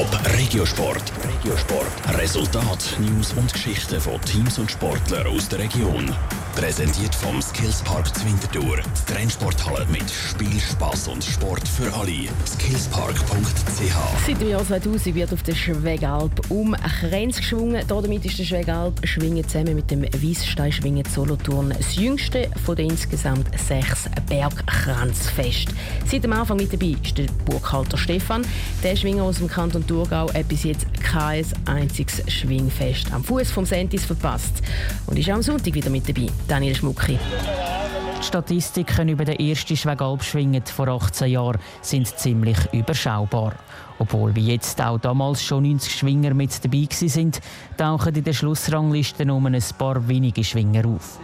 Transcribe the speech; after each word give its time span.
Top 0.00 0.18
Regiosport. 0.38 1.12
Regiosport. 1.28 2.18
Resultat, 2.18 2.96
News 3.00 3.34
und 3.34 3.52
Geschichten 3.52 4.00
von 4.00 4.18
Teams 4.22 4.58
und 4.58 4.70
Sportlern 4.70 5.26
aus 5.26 5.46
der 5.50 5.58
Region. 5.58 6.10
Präsentiert 6.56 7.14
vom 7.14 7.40
Skillspark 7.40 8.14
Zwintertour. 8.14 8.78
Die 8.78 9.12
Trennsporthalle 9.12 9.86
mit 9.90 10.10
Spiel, 10.10 10.58
Spass 10.58 11.06
und 11.06 11.22
Sport 11.22 11.68
für 11.68 11.92
alle. 11.94 12.28
Skillspark.ch 12.46 14.26
Seit 14.26 14.40
dem 14.40 14.48
Jahr 14.48 14.66
2000 14.66 15.14
wird 15.14 15.32
auf 15.32 15.42
der 15.42 15.54
Schwegalp 15.54 16.50
um 16.50 16.74
Krenz 17.00 17.36
geschwungen. 17.36 17.82
Damit 17.86 18.24
ist 18.24 18.38
der 18.38 18.44
Schwegalp 18.44 19.06
Schwingen 19.06 19.46
zusammen 19.46 19.74
mit 19.74 19.90
dem 19.90 20.02
Wiessteinschwingen 20.02 21.04
Solothurn 21.04 21.74
das 21.76 21.96
jüngste 21.96 22.50
von 22.64 22.76
den 22.76 22.90
insgesamt 22.90 23.46
sechs 23.58 24.08
Bergkranzfest. 24.28 25.68
Seit 26.06 26.24
dem 26.24 26.32
Anfang 26.32 26.56
mit 26.56 26.72
dabei 26.72 26.96
ist 27.02 27.18
der 27.18 27.26
Burghalter 27.44 27.96
Stefan. 27.98 28.46
Der 28.82 28.96
Schwinger 28.96 29.22
aus 29.24 29.38
dem 29.38 29.48
Kanton 29.48 29.86
Thurgau 29.90 30.32
hat 30.32 30.46
bis 30.46 30.62
jetzt 30.62 30.86
kein 31.02 31.44
einziges 31.64 32.22
Schwingfest 32.32 33.12
am 33.12 33.24
Fuß 33.24 33.50
vom 33.50 33.64
Sentis 33.64 34.04
verpasst 34.04 34.62
und 35.08 35.18
ist 35.18 35.28
auch 35.28 35.34
am 35.34 35.42
Sonntag 35.42 35.74
wieder 35.74 35.90
mit 35.90 36.08
dabei. 36.08 36.28
Daniel 36.46 36.76
Schmucki. 36.76 37.18
Die 38.20 38.24
Statistiken 38.24 39.08
über 39.08 39.24
den 39.24 39.40
ersten 39.40 39.76
Schwegalp 39.76 40.22
schwingend 40.22 40.68
vor 40.68 40.86
18 40.86 41.32
Jahren 41.32 41.58
sind 41.82 42.06
ziemlich 42.06 42.56
überschaubar. 42.72 43.56
Obwohl 43.98 44.32
wie 44.36 44.52
jetzt 44.52 44.80
auch 44.80 45.00
damals 45.00 45.42
schon 45.42 45.64
90 45.64 45.92
Schwinger 45.92 46.34
mit 46.34 46.64
dabei 46.64 46.86
sind, 46.90 47.40
tauchen 47.76 48.14
in 48.14 48.22
der 48.22 48.32
Schlussrangliste 48.32 49.26
nur 49.26 49.44
ein 49.44 49.64
paar 49.76 50.06
wenige 50.06 50.44
Schwinger 50.44 50.86
auf. 50.86 51.18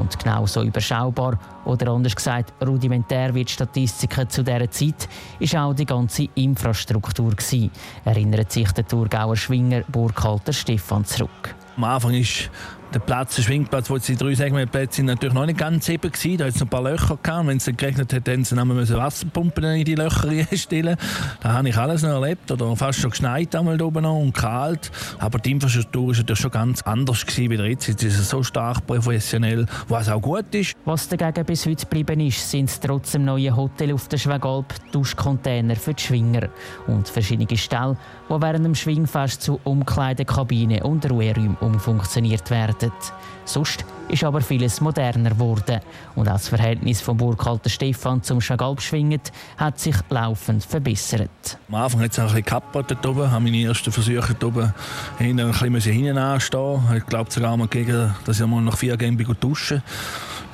Und 0.00 0.18
genauso 0.18 0.62
überschaubar 0.62 1.38
oder 1.64 1.92
anders 1.92 2.16
gesagt 2.16 2.54
rudimentär 2.66 3.34
wie 3.34 3.44
die 3.44 3.52
Statistiken 3.52 4.28
zu 4.28 4.42
dieser 4.42 4.70
Zeit 4.70 5.08
ist 5.38 5.54
auch 5.56 5.74
die 5.74 5.84
ganze 5.84 6.28
Infrastruktur 6.34 7.30
gewesen, 7.30 7.70
erinnert 8.04 8.50
sich 8.50 8.70
der 8.72 8.86
Thurgauer 8.86 9.36
Schwinger 9.36 9.82
Burkhalter 9.88 10.52
Stefan 10.52 11.04
zurück. 11.04 11.54
Am 11.76 11.84
Anfang 11.84 12.14
ist 12.14 12.50
der 12.92 12.98
Platz, 12.98 13.36
der 13.36 13.42
Schwingplatz, 13.42 13.88
wo 13.88 13.98
die 13.98 14.16
drei 14.16 14.34
Segmentplätze 14.34 14.96
sind, 14.96 15.06
natürlich 15.06 15.34
noch 15.34 15.46
nicht 15.46 15.58
ganz 15.58 15.88
eben 15.88 16.10
gewesen. 16.10 16.38
Da 16.38 16.46
hat 16.46 16.54
es 16.54 16.62
ein 16.62 16.68
paar 16.68 16.82
Löcher 16.82 17.18
gehabt. 17.22 17.46
Wenn 17.46 17.56
es 17.56 17.66
geregnet 17.66 18.12
hat, 18.12 18.26
dann 18.26 18.40
mussten 18.40 18.96
Wasserpumpen 18.96 19.64
in 19.64 19.84
die 19.84 19.94
Löcher 19.94 20.28
einstellen. 20.50 20.96
Da 21.40 21.52
habe 21.52 21.68
ich 21.68 21.76
alles 21.76 22.02
noch 22.02 22.10
erlebt. 22.10 22.50
Oder 22.50 22.74
fast 22.76 22.98
schon 22.98 23.10
geschneit 23.10 23.54
einmal 23.54 23.80
oben 23.80 24.02
noch 24.02 24.18
und 24.18 24.32
kalt. 24.32 24.90
Aber 25.18 25.38
die 25.38 25.52
Infrastruktur 25.52 26.08
war 26.08 26.16
natürlich 26.16 26.40
schon 26.40 26.50
ganz 26.50 26.82
anders 26.82 27.24
gewesen 27.24 27.50
wie 27.50 27.68
jetzt. 27.68 27.86
Jetzt 27.86 28.02
ist 28.02 28.18
es 28.18 28.28
so 28.28 28.42
stark 28.42 28.86
professionell, 28.86 29.66
was 29.88 30.08
auch 30.08 30.20
gut 30.20 30.52
ist. 30.54 30.74
Was 30.84 31.08
dagegen 31.08 31.44
bis 31.44 31.66
heute 31.66 31.86
geblieben 31.86 32.20
ist, 32.20 32.50
sind 32.50 32.80
trotzdem 32.82 33.24
neue 33.24 33.54
Hotels 33.54 33.92
auf 33.92 34.08
der 34.08 34.18
Schwegalp, 34.18 34.74
Duschcontainer 34.92 35.76
für 35.76 35.94
die 35.94 36.02
Schwinger 36.02 36.48
und 36.86 37.08
verschiedene 37.08 37.56
Ställe, 37.56 37.96
die 38.28 38.42
während 38.42 38.64
dem 38.64 38.74
Schwingfest 38.74 39.42
zu 39.42 39.60
Umkleidekabinen 39.64 40.82
und 40.82 41.08
Ruheräumen 41.08 41.56
umfunktioniert 41.60 42.50
werden 42.50 42.79
werden. 42.82 42.92
Sonst 43.44 43.84
ist 44.08 44.22
aber 44.22 44.40
vieles 44.40 44.80
moderner 44.80 45.30
geworden. 45.30 45.80
Und 46.14 46.28
auch 46.28 46.34
das 46.34 46.48
Verhältnis 46.48 47.00
von 47.00 47.16
Burghalter 47.16 47.68
Stefan 47.68 48.22
zum 48.22 48.40
Schagalbschwingen 48.40 49.20
hat 49.56 49.78
sich 49.78 49.96
laufend 50.08 50.64
verbessert. 50.64 51.58
Am 51.68 51.76
Anfang 51.76 52.02
hat 52.02 52.12
es 52.12 52.18
ein 52.18 52.26
bisschen 52.26 52.44
kaputt 52.44 52.86
dort 52.88 53.06
oben. 53.06 53.30
Meine 53.42 53.62
ersten 53.62 53.90
Versuche 53.90 54.34
dort 54.38 54.72
hinten 55.18 55.52
ein 55.52 55.72
bisschen 55.72 55.92
hinten 55.92 56.18
anstehen. 56.18 56.80
Ich 56.96 57.06
glaube 57.06 57.30
sogar 57.30 57.56
mal 57.56 57.68
gegen, 57.68 58.14
dass 58.24 58.40
ich 58.40 58.46
mal 58.46 58.60
nach 58.60 58.76
vier 58.76 58.96
Games 58.96 59.26
duschen 59.40 59.82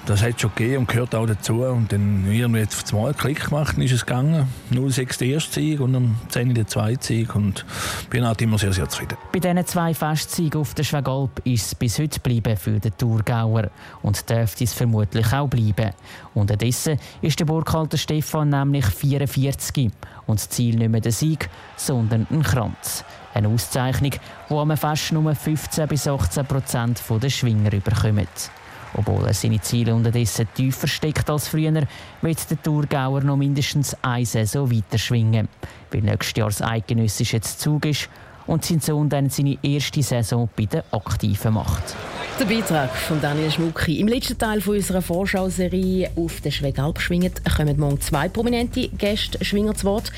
das 0.06 0.22
hat 0.22 0.40
schon 0.40 0.50
gegeben 0.54 0.78
und 0.78 0.88
gehört 0.88 1.14
auch 1.14 1.26
dazu. 1.26 1.62
Und 1.62 1.92
dann 1.92 2.30
irgendwie 2.30 2.60
jetzt 2.60 2.92
auf 2.92 3.00
Mal 3.00 3.12
Klick 3.12 3.46
gemacht 3.46 3.76
ist 3.78 3.92
es 3.92 4.06
gegangen. 4.06 4.48
0,6 4.72 5.18
der 5.18 5.28
erste 5.28 5.54
Sieg 5.54 5.80
und 5.80 5.94
am 5.94 6.16
10 6.28 6.54
der 6.54 6.66
zweite 6.66 7.04
Sieg. 7.04 7.34
Und 7.34 7.66
bin 8.08 8.24
halt 8.24 8.40
immer 8.40 8.58
sehr, 8.58 8.72
sehr 8.72 8.88
zufrieden. 8.88 9.18
Bei 9.32 9.40
diesen 9.40 9.66
zwei 9.66 9.92
Festsiegen 9.94 10.60
auf 10.60 10.74
der 10.74 10.84
Schwegalp 10.84 11.40
ist 11.44 11.66
es 11.66 11.74
bis 11.74 11.98
heute 11.98 12.20
geblieben 12.20 12.56
für 12.56 12.78
den 12.78 12.96
Thurgauer. 12.96 13.70
Und 14.02 14.30
dürfte 14.30 14.64
es 14.64 14.72
vermutlich 14.72 15.32
auch 15.32 15.48
bleiben. 15.48 15.92
Unterdessen 16.34 16.98
ist 17.20 17.41
der 17.41 17.44
Burghalter 17.44 17.98
Stefan 17.98 18.50
nämlich 18.50 18.86
44 18.86 19.91
und 20.26 20.38
das 20.38 20.48
Ziel 20.48 20.76
nicht 20.76 20.91
mehr 20.91 21.00
der 21.00 21.12
Sieg, 21.12 21.48
sondern 21.76 22.26
ein 22.31 22.42
Kranz. 22.42 23.04
Eine 23.34 23.48
Auszeichnung, 23.48 24.12
wo 24.48 24.64
man 24.64 24.76
fast 24.76 25.12
nur 25.12 25.34
15 25.34 25.88
bis 25.88 26.06
18 26.08 26.47
Prozent 26.47 27.02
der 27.22 27.31
Schwinger 27.31 27.72
überkommt. 27.72 28.50
Obwohl 28.94 29.26
er 29.26 29.34
seine 29.34 29.60
Ziele 29.60 29.94
unterdessen 29.94 30.48
tiefer 30.54 30.86
steckt 30.86 31.28
als 31.28 31.48
früher, 31.48 31.86
wird 32.22 32.50
der 32.50 32.62
Thurgauer 32.62 33.20
noch 33.20 33.36
mindestens 33.36 33.97
eine 34.02 34.24
Saison 34.24 34.70
weiter 34.70 34.98
schwingen, 34.98 35.48
weil 35.91 36.02
nächstes 36.02 36.36
Jahr 36.36 36.48
das 36.48 36.62
eidgenössische 36.62 37.41
Zug 37.41 37.86
ist 37.86 38.08
und 38.46 38.64
sein 38.64 38.80
Sohn 38.80 39.08
dann 39.08 39.28
seine 39.30 39.58
erste 39.62 40.02
Saison 40.02 40.48
bei 40.56 40.66
den 40.66 40.82
Aktiven 40.92 41.54
macht. 41.54 41.94
Der 42.38 42.44
Beitrag 42.44 42.94
von 42.94 43.19
Daniel 43.19 43.50
Schmucki. 43.50 43.98
Im 43.98 44.08
letzten 44.08 44.36
Teil 44.36 44.60
von 44.60 44.76
unserer 44.76 45.00
Vorschauserie 45.00 46.10
auf 46.16 46.42
der 46.42 46.50
Schwegalp 46.50 47.00
schwingen 47.00 47.32
kommen 47.56 47.80
morgen 47.80 47.98
zwei 48.02 48.28
prominente 48.28 48.88
Gäste 48.88 49.42
Schwinger 49.42 49.74
zu 49.74 49.86
Wort. 49.86 50.12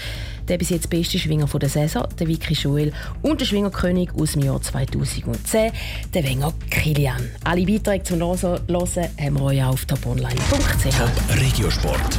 Der 0.49 0.59
bis 0.59 0.71
jetzt 0.71 0.91
beste 0.91 1.17
Schwinger 1.21 1.47
der 1.47 1.69
Saison, 1.69 2.09
der 2.19 2.27
Vicky 2.27 2.57
Schuel, 2.57 2.93
und 3.23 3.41
der 3.41 3.47
Schwingerkönig 3.47 4.11
aus 4.19 4.33
dem 4.33 4.43
Jahr 4.43 4.61
2010, 4.61 5.71
der 6.13 6.25
Wenger 6.25 6.53
Kilian. 6.71 7.23
Alle 7.45 7.65
Beiträge 7.65 8.03
zum 8.03 8.19
Hören 8.19 8.61
haben 8.69 9.35
wir 9.35 9.43
euch 9.43 9.63
auf 9.63 9.85
toponline.ch. 9.85 10.99
Top 10.99 11.41
Regiosport. 11.41 12.19